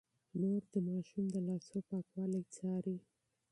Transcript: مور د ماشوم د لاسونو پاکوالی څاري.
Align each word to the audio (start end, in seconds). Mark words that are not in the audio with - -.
مور 0.39 0.61
د 0.73 0.75
ماشوم 0.87 1.25
د 1.31 1.35
لاسونو 1.47 1.83
پاکوالی 1.89 2.41
څاري. 2.55 2.97